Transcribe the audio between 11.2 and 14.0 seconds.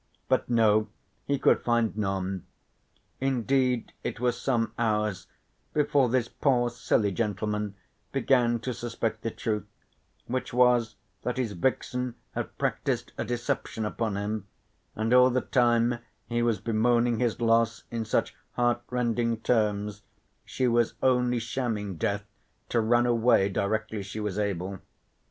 that his vixen had practised a deception